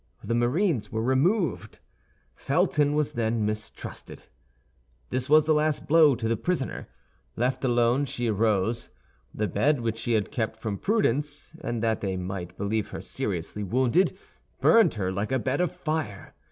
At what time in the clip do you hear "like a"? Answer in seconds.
15.11-15.37